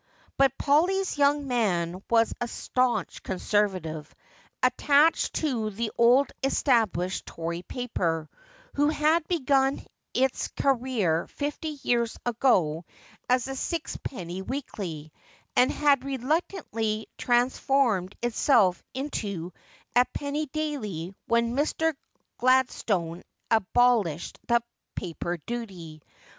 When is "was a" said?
2.09-2.47